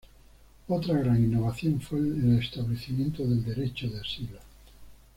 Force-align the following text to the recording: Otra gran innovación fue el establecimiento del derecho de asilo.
Otra 0.67 0.97
gran 0.97 1.17
innovación 1.23 1.79
fue 1.79 1.99
el 1.99 2.39
establecimiento 2.39 3.21
del 3.23 3.45
derecho 3.45 3.87
de 3.87 3.99
asilo. 3.99 4.39